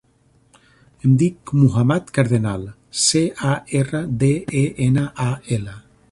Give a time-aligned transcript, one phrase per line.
[1.07, 2.63] Em dic Muhammad Cardenal:
[3.01, 3.51] ce, a,
[3.81, 4.31] erra, de,
[4.63, 5.77] e, ena, a, ela.